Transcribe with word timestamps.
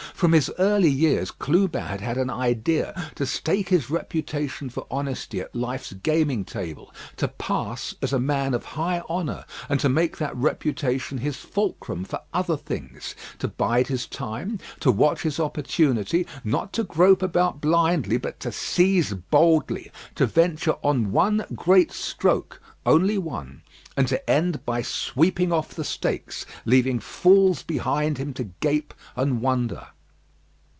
From 0.21 0.33
his 0.33 0.51
early 0.59 0.91
years 0.91 1.31
Clubin 1.31 1.81
had 1.81 1.99
had 1.99 2.19
an 2.19 2.29
idea 2.29 3.09
to 3.15 3.25
stake 3.25 3.69
his 3.69 3.89
reputation 3.89 4.69
for 4.69 4.85
honesty 4.91 5.39
at 5.41 5.55
life's 5.55 5.93
gaming 5.93 6.45
table; 6.45 6.93
to 7.17 7.27
pass 7.27 7.95
as 8.03 8.13
a 8.13 8.19
man 8.19 8.53
of 8.53 8.63
high 8.63 8.99
honour, 9.09 9.45
and 9.67 9.79
to 9.79 9.89
make 9.89 10.17
that 10.17 10.35
reputation 10.35 11.17
his 11.17 11.37
fulcrum 11.37 12.03
for 12.03 12.21
other 12.35 12.55
things; 12.55 13.15
to 13.39 13.47
bide 13.47 13.87
his 13.87 14.05
time, 14.05 14.59
to 14.81 14.91
watch 14.91 15.23
his 15.23 15.39
opportunity; 15.39 16.27
not 16.43 16.71
to 16.73 16.83
grope 16.83 17.23
about 17.23 17.59
blindly, 17.59 18.17
but 18.17 18.39
to 18.41 18.51
seize 18.51 19.13
boldly; 19.15 19.91
to 20.13 20.27
venture 20.27 20.75
on 20.83 21.11
one 21.11 21.45
great 21.55 21.91
stroke, 21.91 22.61
only 22.85 23.17
one; 23.17 23.63
and 23.97 24.07
to 24.07 24.29
end 24.29 24.63
by 24.67 24.83
sweeping 24.83 25.51
off 25.51 25.73
the 25.73 25.83
stakes, 25.83 26.45
leaving 26.63 26.99
fools 26.99 27.63
behind 27.63 28.19
him 28.19 28.35
to 28.35 28.43
gape 28.59 28.93
and 29.15 29.41
wonder. 29.41 29.87